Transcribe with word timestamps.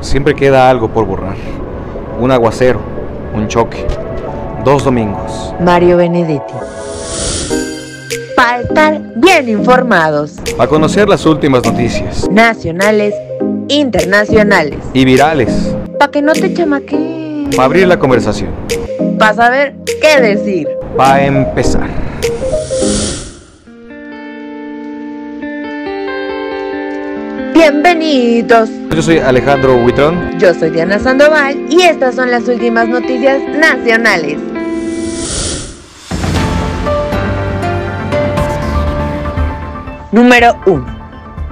Siempre 0.00 0.34
queda 0.34 0.70
algo 0.70 0.88
por 0.88 1.06
borrar. 1.06 1.36
Un 2.20 2.30
aguacero, 2.30 2.80
un 3.34 3.48
choque, 3.48 3.86
dos 4.64 4.84
domingos. 4.84 5.54
Mario 5.60 5.96
Benedetti. 5.96 6.54
Para 8.36 8.60
estar 8.60 9.00
bien 9.16 9.48
informados. 9.48 10.36
A 10.58 10.66
conocer 10.66 11.08
las 11.08 11.24
últimas 11.26 11.64
noticias. 11.64 12.28
Nacionales, 12.30 13.14
internacionales. 13.68 14.78
Y 14.92 15.04
virales. 15.04 15.74
Para 15.98 16.10
que 16.10 16.22
no 16.22 16.32
te 16.32 16.52
chamaqueen. 16.52 17.50
Para 17.50 17.64
abrir 17.64 17.86
la 17.86 17.98
conversación. 17.98 18.50
Para 19.18 19.34
saber 19.34 19.76
qué 20.00 20.20
decir. 20.20 20.77
Para 20.96 21.24
empezar. 21.24 21.88
Bienvenidos. 27.52 28.70
Yo 28.94 29.02
soy 29.02 29.18
Alejandro 29.18 29.76
Huitrón. 29.76 30.38
Yo 30.38 30.54
soy 30.54 30.70
Diana 30.70 30.98
Sandoval 30.98 31.66
y 31.68 31.82
estas 31.82 32.14
son 32.14 32.30
las 32.30 32.48
últimas 32.48 32.88
noticias 32.88 33.40
nacionales. 33.56 34.38
Número 40.12 40.56
1. 40.66 40.86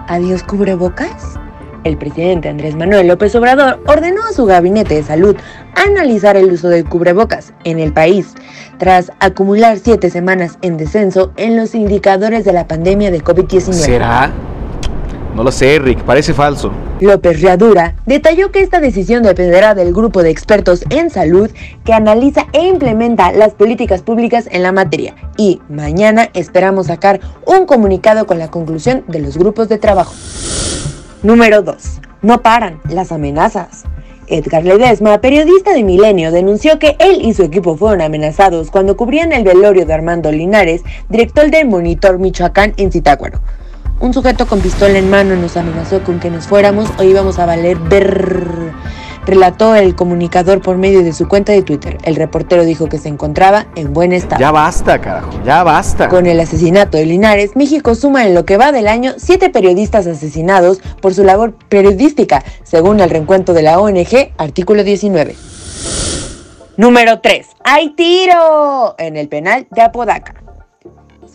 Adiós 0.08 0.42
cubrebocas. 0.42 1.38
El 1.84 1.96
presidente 1.98 2.48
Andrés 2.48 2.74
Manuel 2.74 3.06
López 3.06 3.32
Obrador 3.36 3.80
ordenó 3.86 4.24
a 4.24 4.32
su 4.32 4.44
gabinete 4.44 4.94
de 4.94 5.02
salud 5.04 5.36
analizar 5.76 6.36
el 6.36 6.50
uso 6.50 6.68
de 6.68 6.82
cubrebocas 6.82 7.52
en 7.62 7.78
el 7.78 7.92
país, 7.92 8.34
tras 8.78 9.12
acumular 9.20 9.78
siete 9.78 10.10
semanas 10.10 10.58
en 10.62 10.76
descenso 10.76 11.32
en 11.36 11.56
los 11.56 11.74
indicadores 11.74 12.44
de 12.44 12.52
la 12.52 12.66
pandemia 12.66 13.10
de 13.10 13.22
COVID-19. 13.22 13.72
¿Será? 13.72 14.32
No 15.34 15.44
lo 15.44 15.52
sé, 15.52 15.78
Rick, 15.78 16.02
parece 16.02 16.32
falso. 16.32 16.72
López 17.00 17.42
Riadura 17.42 17.94
detalló 18.06 18.50
que 18.50 18.60
esta 18.60 18.80
decisión 18.80 19.22
dependerá 19.22 19.74
del 19.74 19.92
grupo 19.92 20.22
de 20.22 20.30
expertos 20.30 20.82
en 20.88 21.10
salud 21.10 21.50
que 21.84 21.92
analiza 21.92 22.46
e 22.54 22.66
implementa 22.66 23.32
las 23.32 23.52
políticas 23.52 24.00
públicas 24.00 24.48
en 24.50 24.62
la 24.62 24.72
materia 24.72 25.14
y 25.36 25.60
mañana 25.68 26.30
esperamos 26.32 26.86
sacar 26.86 27.20
un 27.44 27.66
comunicado 27.66 28.26
con 28.26 28.38
la 28.38 28.48
conclusión 28.48 29.04
de 29.08 29.20
los 29.20 29.36
grupos 29.36 29.68
de 29.68 29.76
trabajo. 29.76 30.14
Número 31.22 31.60
2. 31.60 32.00
No 32.22 32.40
paran 32.40 32.80
las 32.88 33.12
amenazas. 33.12 33.84
Edgar 34.28 34.64
Ledesma, 34.64 35.20
periodista 35.20 35.72
de 35.72 35.84
Milenio, 35.84 36.32
denunció 36.32 36.78
que 36.78 36.96
él 36.98 37.20
y 37.22 37.34
su 37.34 37.42
equipo 37.42 37.76
fueron 37.76 38.00
amenazados 38.00 38.70
cuando 38.70 38.96
cubrían 38.96 39.32
el 39.32 39.44
velorio 39.44 39.86
de 39.86 39.94
Armando 39.94 40.32
Linares, 40.32 40.82
director 41.08 41.50
del 41.50 41.68
Monitor 41.68 42.18
Michoacán 42.18 42.74
en 42.76 42.92
Zitácuaro. 42.92 43.40
Un 43.98 44.12
sujeto 44.12 44.46
con 44.46 44.60
pistola 44.60 44.98
en 44.98 45.08
mano 45.08 45.36
nos 45.36 45.56
amenazó 45.56 46.02
con 46.04 46.20
que 46.20 46.30
nos 46.30 46.46
fuéramos 46.46 46.90
o 46.98 47.02
íbamos 47.02 47.38
a 47.38 47.46
valer 47.46 47.78
ver. 47.78 48.72
Relató 49.26 49.74
el 49.74 49.96
comunicador 49.96 50.62
por 50.62 50.76
medio 50.76 51.02
de 51.02 51.12
su 51.12 51.26
cuenta 51.26 51.52
de 51.52 51.62
Twitter. 51.62 51.98
El 52.04 52.14
reportero 52.14 52.64
dijo 52.64 52.88
que 52.88 52.98
se 52.98 53.08
encontraba 53.08 53.66
en 53.74 53.92
buen 53.92 54.12
estado. 54.12 54.40
Ya 54.40 54.52
basta, 54.52 55.00
carajo, 55.00 55.30
ya 55.44 55.64
basta. 55.64 56.08
Con 56.08 56.26
el 56.26 56.38
asesinato 56.38 56.96
de 56.96 57.06
Linares, 57.06 57.56
México 57.56 57.96
suma 57.96 58.24
en 58.24 58.34
lo 58.34 58.46
que 58.46 58.56
va 58.56 58.70
del 58.70 58.86
año 58.86 59.14
siete 59.16 59.50
periodistas 59.50 60.06
asesinados 60.06 60.78
por 61.02 61.12
su 61.12 61.24
labor 61.24 61.54
periodística, 61.68 62.44
según 62.62 63.00
el 63.00 63.10
reencuentro 63.10 63.52
de 63.52 63.62
la 63.62 63.80
ONG, 63.80 64.32
artículo 64.38 64.84
19. 64.84 65.34
Número 66.76 67.20
3. 67.20 67.48
¡Hay 67.64 67.94
tiro! 67.96 68.94
En 68.98 69.16
el 69.16 69.28
penal 69.28 69.66
de 69.70 69.82
Apodaca 69.82 70.45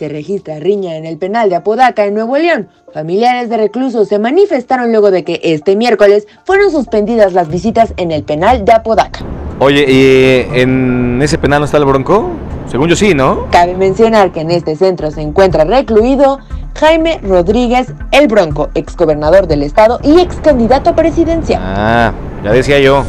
se 0.01 0.09
registra 0.09 0.57
riña 0.57 0.95
en 0.95 1.05
el 1.05 1.19
penal 1.19 1.47
de 1.51 1.57
Apodaca, 1.57 2.05
en 2.05 2.15
Nuevo 2.15 2.35
León. 2.35 2.69
Familiares 2.91 3.51
de 3.51 3.57
reclusos 3.57 4.07
se 4.07 4.17
manifestaron 4.17 4.89
luego 4.89 5.11
de 5.11 5.23
que 5.23 5.39
este 5.43 5.75
miércoles 5.75 6.25
fueron 6.43 6.71
suspendidas 6.71 7.33
las 7.33 7.49
visitas 7.49 7.93
en 7.97 8.11
el 8.11 8.23
penal 8.23 8.65
de 8.65 8.71
Apodaca. 8.71 9.19
Oye, 9.59 9.85
¿y 9.87 10.59
en 10.59 11.21
ese 11.21 11.37
penal 11.37 11.59
no 11.59 11.65
está 11.65 11.77
el 11.77 11.85
bronco? 11.85 12.31
Según 12.65 12.89
yo 12.89 12.95
sí, 12.95 13.13
¿no? 13.13 13.45
Cabe 13.51 13.75
mencionar 13.75 14.31
que 14.31 14.41
en 14.41 14.49
este 14.49 14.75
centro 14.75 15.11
se 15.11 15.21
encuentra 15.21 15.65
recluido 15.65 16.39
Jaime 16.79 17.19
Rodríguez 17.21 17.93
el 18.09 18.27
Bronco, 18.27 18.69
exgobernador 18.73 19.45
del 19.45 19.61
estado 19.61 19.99
y 20.01 20.19
ex 20.19 20.37
candidato 20.37 20.95
presidencial. 20.95 21.61
Ah, 21.63 22.11
ya 22.43 22.51
decía 22.51 22.79
yo. 22.79 23.05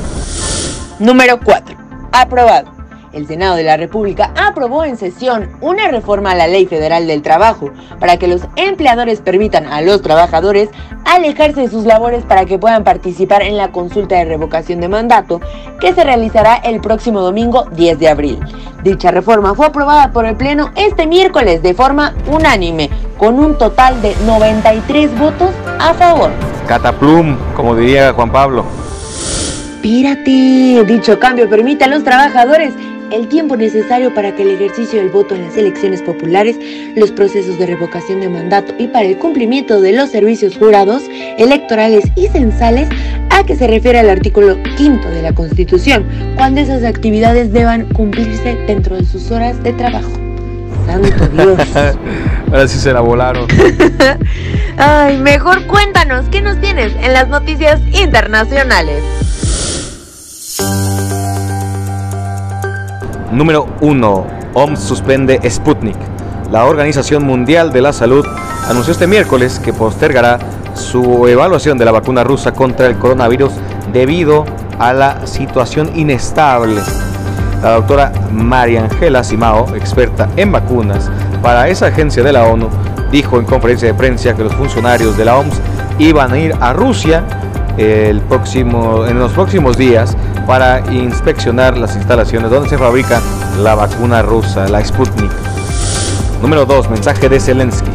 Número 0.99 1.41
4. 1.43 1.75
Aprobado 2.13 2.72
el 3.13 3.27
Senado 3.27 3.57
de 3.57 3.65
la 3.65 3.77
República 3.77 4.33
aprobó 4.37 4.85
en 4.85 4.97
sesión 4.97 5.51
una 5.61 5.89
reforma 5.89 6.33
a 6.33 6.35
la 6.35 6.47
Ley 6.47 6.67
Federal 6.67 7.07
del 7.07 7.23
Trabajo 7.23 7.71
para 8.01 8.17
que 8.17 8.29
los 8.29 8.43
empleadores 8.57 9.21
permitan 9.21 9.67
a 9.67 9.81
los 9.81 10.03
trabajadores 10.03 10.71
alejarse 11.05 11.63
de 11.63 11.71
sus 11.71 11.85
labores 11.85 12.25
para 12.25 12.45
que 12.45 12.59
puedan 12.59 12.85
participar 12.85 13.43
en 13.43 13.57
la 13.57 13.73
consulta 13.73 14.17
de 14.17 14.25
revocación 14.25 14.81
de 14.81 14.89
mandato 14.89 15.41
que 15.81 15.93
se 15.93 16.05
realizará 16.05 16.57
el 16.57 16.81
próximo 16.81 17.21
domingo 17.21 17.67
10 17.73 17.99
de 17.99 18.09
abril. 18.09 18.39
Dicha 18.83 19.11
reforma 19.11 19.55
fue 19.55 19.67
aprobada 19.67 20.11
por 20.13 20.27
el 20.27 20.37
Pleno 20.37 20.71
este 20.75 21.07
miércoles 21.07 21.63
de 21.63 21.75
forma 21.75 22.15
unánime, 22.27 22.91
con 23.19 23.39
un 23.39 23.57
total 23.57 24.01
de 24.03 24.17
93 24.27 25.19
votos 25.19 25.51
a 25.79 25.95
favor. 25.95 26.31
Cataplum, 26.67 27.37
como 27.55 27.77
diría 27.77 28.13
Juan 28.13 28.33
Pablo. 28.33 28.65
Pírate, 29.83 30.85
dicho 30.87 31.19
cambio 31.19 31.49
permite 31.49 31.85
a 31.85 31.89
los 31.89 32.05
trabajadores 32.05 32.73
el 33.13 33.29
tiempo 33.29 33.57
necesario 33.57 34.13
para 34.15 34.35
que 34.35 34.43
el 34.43 34.51
ejercicio 34.51 34.99
del 34.99 35.11
voto 35.11 35.35
en 35.35 35.43
las 35.43 35.57
elecciones 35.57 36.03
populares, 36.03 36.57
los 36.97 37.11
procesos 37.11 37.59
de 37.59 37.67
revocación 37.67 38.21
de 38.21 38.29
mandato 38.29 38.75
y 38.79 38.89
para 38.89 39.07
el 39.07 39.19
cumplimiento 39.19 39.81
de 39.81 39.93
los 39.93 40.11
servicios 40.11 40.57
jurados, 40.57 41.03
electorales 41.39 42.05
y 42.17 42.29
censales 42.29 42.89
a 43.31 43.45
que 43.45 43.57
se 43.57 43.67
refiere 43.67 44.01
el 44.01 44.11
artículo 44.11 44.57
quinto 44.77 45.09
de 45.11 45.23
la 45.23 45.33
Constitución, 45.35 46.05
cuando 46.37 46.61
esas 46.61 46.85
actividades 46.85 47.53
deban 47.53 47.87
cumplirse 47.93 48.57
dentro 48.67 48.97
de 48.97 49.05
sus 49.05 49.31
horas 49.31 49.63
de 49.63 49.73
trabajo. 49.73 50.11
Santo 50.87 51.29
Dios. 51.29 51.59
Ahora 52.51 52.69
sí 52.69 52.79
se 52.79 52.93
la 52.93 53.01
volaron. 53.01 53.47
Ay, 54.77 55.19
mejor 55.19 55.67
cuéntanos, 55.67 56.27
¿qué 56.31 56.41
nos 56.41 56.61
tienes 56.61 56.93
en 57.01 57.13
las 57.13 57.29
noticias 57.29 57.81
internacionales? 57.93 59.03
Número 63.33 63.67
1. 63.81 64.27
OMS 64.53 64.79
suspende 64.79 65.41
Sputnik. 65.49 65.97
La 66.51 66.67
Organización 66.67 67.25
Mundial 67.25 67.73
de 67.73 67.81
la 67.81 67.95
Salud 67.95 68.27
anunció 68.69 68.93
este 68.93 69.07
miércoles 69.07 69.59
que 69.59 69.73
postergará 69.73 70.39
su 70.75 71.27
evaluación 71.27 71.79
de 71.79 71.87
la 71.87 71.93
vacuna 71.93 72.25
rusa 72.25 72.53
contra 72.53 72.87
el 72.87 72.99
coronavirus 72.99 73.53
debido 73.91 74.45
a 74.79 74.93
la 74.93 75.27
situación 75.27 75.93
inestable. 75.95 76.83
La 77.63 77.77
doctora 77.77 78.13
María 78.31 78.85
Angela 78.85 79.25
Simao, 79.25 79.75
experta 79.77 80.29
en 80.37 80.53
vacunas 80.53 81.11
para 81.43 81.69
esa 81.69 81.87
agencia 81.87 82.23
de 82.23 82.35
la 82.35 82.45
ONU, 82.45 82.69
dijo 83.11 83.39
en 83.39 83.47
conferencia 83.47 83.89
de 83.89 83.95
prensa 83.95 84.35
que 84.35 84.45
los 84.45 84.55
funcionarios 84.55 85.17
de 85.17 85.25
la 85.25 85.39
OMS 85.39 85.59
iban 85.99 86.33
a 86.33 86.39
ir 86.39 86.55
a 86.61 86.75
Rusia 86.75 87.25
el 87.79 88.21
próximo, 88.21 89.07
en 89.07 89.19
los 89.19 89.33
próximos 89.33 89.79
días 89.79 90.17
para 90.47 90.81
inspeccionar 90.93 91.77
las 91.77 91.97
instalaciones 91.97 92.51
donde 92.51 92.69
se 92.69 92.79
fabrica 92.79 93.21
la 93.63 93.75
vacuna 93.75 94.23
rusa, 94.23 94.69
la 94.69 94.85
Sputnik. 94.85 95.31
Número 96.41 96.65
2. 96.67 96.91
Mensaje 96.91 97.29
de 97.29 97.39
Zelensky. 97.41 97.91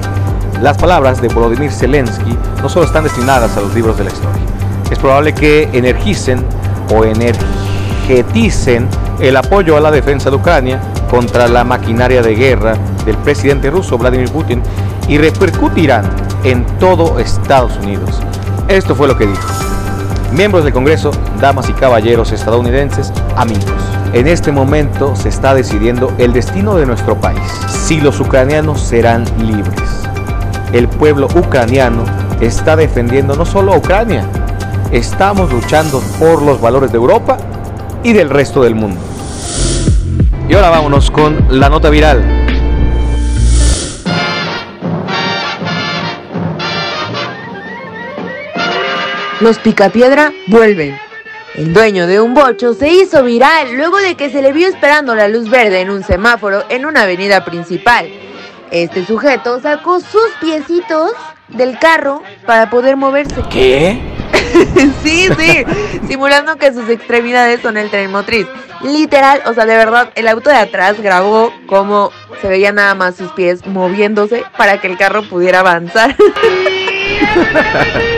Las 0.61 0.77
palabras 0.77 1.21
de 1.21 1.27
Volodymyr 1.27 1.71
Zelensky 1.71 2.37
no 2.61 2.69
solo 2.69 2.85
están 2.85 3.03
destinadas 3.03 3.55
a 3.57 3.61
los 3.61 3.73
libros 3.75 3.97
de 3.97 4.05
la 4.05 4.11
historia. 4.11 4.41
Es 4.89 4.97
probable 4.99 5.33
que 5.33 5.69
energicen 5.73 6.43
o 6.95 7.03
energeticen 7.03 8.87
el 9.19 9.35
apoyo 9.35 9.77
a 9.77 9.81
la 9.81 9.91
defensa 9.91 10.29
de 10.29 10.37
Ucrania 10.37 10.79
contra 11.09 11.47
la 11.47 11.63
maquinaria 11.63 12.21
de 12.21 12.35
guerra 12.35 12.75
del 13.05 13.17
presidente 13.17 13.69
ruso 13.69 13.97
Vladimir 13.97 14.31
Putin 14.31 14.61
y 15.07 15.17
repercutirán 15.17 16.09
en 16.43 16.65
todo 16.79 17.19
Estados 17.19 17.77
Unidos. 17.77 18.21
Esto 18.67 18.95
fue 18.95 19.07
lo 19.07 19.17
que 19.17 19.27
dijo 19.27 19.66
miembros 20.31 20.63
del 20.63 20.73
Congreso, 20.73 21.11
damas 21.39 21.69
y 21.69 21.73
caballeros 21.73 22.31
estadounidenses, 22.31 23.11
amigos. 23.35 23.65
En 24.13 24.27
este 24.27 24.51
momento 24.51 25.15
se 25.15 25.29
está 25.29 25.53
decidiendo 25.53 26.13
el 26.17 26.33
destino 26.33 26.75
de 26.75 26.85
nuestro 26.85 27.19
país, 27.19 27.39
si 27.67 28.01
los 28.01 28.19
ucranianos 28.19 28.81
serán 28.81 29.25
libres. 29.39 30.07
El 30.73 30.87
pueblo 30.87 31.27
ucraniano 31.35 32.03
está 32.41 32.75
defendiendo 32.75 33.35
no 33.35 33.45
solo 33.45 33.73
a 33.73 33.77
Ucrania, 33.77 34.25
estamos 34.91 35.51
luchando 35.51 36.01
por 36.19 36.41
los 36.41 36.59
valores 36.61 36.91
de 36.91 36.97
Europa 36.97 37.37
y 38.03 38.13
del 38.13 38.29
resto 38.29 38.63
del 38.63 38.75
mundo. 38.75 38.99
Y 40.49 40.53
ahora 40.53 40.69
vámonos 40.69 41.11
con 41.11 41.45
la 41.49 41.69
nota 41.69 41.89
viral. 41.89 42.36
Los 49.39 49.59
Picapiedra 49.59 50.33
vuelven. 50.47 50.97
El 51.53 51.71
dueño 51.71 52.07
de 52.07 52.19
un 52.19 52.33
bocho 52.33 52.73
se 52.73 52.89
hizo 52.89 53.23
viral 53.23 53.75
luego 53.75 53.97
de 53.97 54.15
que 54.15 54.31
se 54.31 54.41
le 54.41 54.51
vio 54.51 54.67
esperando 54.67 55.13
la 55.13 55.27
luz 55.27 55.47
verde 55.49 55.81
en 55.81 55.91
un 55.91 56.03
semáforo 56.03 56.63
en 56.69 56.87
una 56.87 57.03
avenida 57.03 57.45
principal. 57.45 58.09
Este 58.71 59.05
sujeto 59.05 59.59
sacó 59.59 59.99
sus 59.99 60.31
piecitos 60.41 61.11
del 61.49 61.77
carro 61.77 62.23
para 62.47 62.71
poder 62.71 62.97
moverse. 62.97 63.35
¿Qué? 63.51 64.01
sí, 65.03 65.27
sí, 65.37 65.65
simulando 66.07 66.55
que 66.55 66.73
sus 66.73 66.89
extremidades 66.89 67.61
son 67.61 67.77
el 67.77 67.91
tren 67.91 68.11
motriz. 68.11 68.47
Literal, 68.81 69.43
o 69.45 69.53
sea, 69.53 69.65
de 69.65 69.77
verdad, 69.77 70.09
el 70.15 70.27
auto 70.27 70.49
de 70.49 70.57
atrás 70.57 70.99
grabó 70.99 71.53
cómo 71.67 72.11
se 72.41 72.47
veían 72.47 72.75
nada 72.75 72.95
más 72.95 73.15
sus 73.15 73.31
pies 73.33 73.65
moviéndose 73.67 74.43
para 74.57 74.81
que 74.81 74.87
el 74.87 74.97
carro 74.97 75.21
pudiera 75.23 75.59
avanzar. 75.59 76.15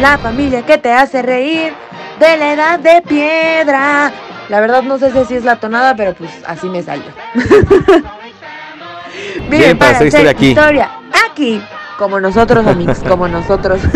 La 0.00 0.18
familia 0.18 0.62
que 0.62 0.78
te 0.78 0.92
hace 0.92 1.20
reír 1.20 1.74
de 2.18 2.36
la 2.38 2.52
edad 2.54 2.78
de 2.78 3.02
piedra. 3.02 4.10
La 4.48 4.60
verdad 4.60 4.82
no 4.82 4.98
sé 4.98 5.12
si 5.26 5.34
es 5.34 5.44
la 5.44 5.56
tonada, 5.56 5.94
pero 5.94 6.14
pues 6.14 6.30
así 6.46 6.68
me 6.68 6.82
salió. 6.82 7.04
Bien, 9.50 9.78
para 9.78 9.90
hacer 9.92 10.06
historia 10.06 10.30
aquí. 10.30 10.48
Historia 10.48 10.90
aquí, 11.30 11.62
como 11.98 12.18
nosotros 12.18 12.66
amigos, 12.66 12.98
como 13.06 13.28
nosotros. 13.28 13.80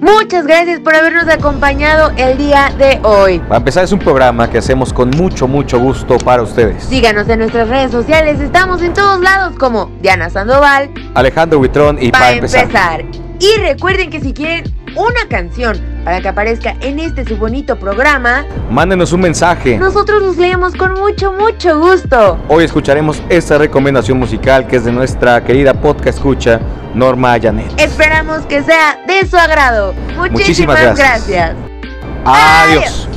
Muchas 0.00 0.46
gracias 0.48 0.80
por 0.80 0.96
habernos 0.96 1.28
acompañado 1.28 2.10
el 2.16 2.36
día 2.36 2.72
de 2.76 2.98
hoy. 3.04 3.38
Para 3.38 3.58
empezar, 3.58 3.84
es 3.84 3.92
un 3.92 4.00
programa 4.00 4.50
que 4.50 4.58
hacemos 4.58 4.92
con 4.92 5.10
mucho, 5.10 5.46
mucho 5.46 5.78
gusto 5.78 6.18
para 6.18 6.42
ustedes. 6.42 6.82
Síganos 6.82 7.28
en 7.28 7.38
nuestras 7.38 7.68
redes 7.68 7.92
sociales, 7.92 8.40
estamos 8.40 8.82
en 8.82 8.94
todos 8.94 9.20
lados 9.20 9.54
como 9.60 9.92
Diana 10.00 10.28
Sandoval, 10.28 10.90
Alejandro 11.14 11.60
Huitrón 11.60 12.02
y 12.02 12.10
para 12.10 12.32
empezar. 12.32 12.64
empezar. 12.64 13.04
Y 13.42 13.58
recuerden 13.58 14.08
que 14.08 14.20
si 14.20 14.32
quieren 14.32 14.72
una 14.94 15.26
canción 15.28 15.76
para 16.04 16.20
que 16.20 16.28
aparezca 16.28 16.76
en 16.80 17.00
este 17.00 17.24
su 17.24 17.36
bonito 17.36 17.76
programa, 17.76 18.44
Mándenos 18.70 19.12
un 19.12 19.22
mensaje. 19.22 19.76
nosotros 19.78 20.22
los 20.22 20.36
leemos 20.36 20.74
con 20.76 20.94
mucho, 20.94 21.32
mucho 21.32 21.76
gusto. 21.80 22.38
Hoy 22.48 22.62
escucharemos 22.62 23.20
esta 23.28 23.58
recomendación 23.58 24.16
musical 24.16 24.68
que 24.68 24.76
es 24.76 24.84
de 24.84 24.92
nuestra 24.92 25.42
querida 25.42 25.74
podcast 25.74 26.18
escucha, 26.18 26.60
Norma 26.94 27.32
Ayanet. 27.32 27.72
Esperamos 27.80 28.46
que 28.46 28.62
sea 28.62 29.00
de 29.08 29.26
su 29.26 29.36
agrado. 29.36 29.92
Muchísimas, 30.16 30.30
Muchísimas 30.30 30.96
gracias. 30.96 31.28
gracias. 31.28 31.56
Adiós. 32.24 33.08